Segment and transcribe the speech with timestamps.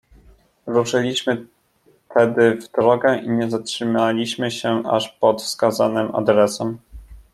[0.65, 1.45] "Ruszyliśmy
[2.17, 6.77] tedy w drogę i nie zatrzymaliśmy się, aż pod wskazanym adresem."